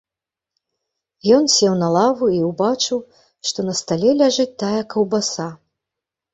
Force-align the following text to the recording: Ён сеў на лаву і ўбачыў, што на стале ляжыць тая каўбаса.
Ён 1.37 1.43
сеў 1.55 1.73
на 1.83 1.89
лаву 1.97 2.25
і 2.39 2.41
ўбачыў, 2.49 2.97
што 3.51 3.69
на 3.71 3.79
стале 3.83 4.09
ляжыць 4.25 4.51
тая 4.65 4.75
каўбаса. 4.97 5.51